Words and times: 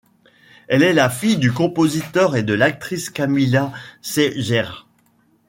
Elle 0.67 0.81
est 0.81 0.93
la 0.95 1.11
fille 1.11 1.37
du 1.37 1.51
compositeur 1.53 2.35
et 2.35 2.41
de 2.41 2.55
l'actrice 2.55 3.11
Camilla 3.11 3.71
Siegertsz. 4.01 4.87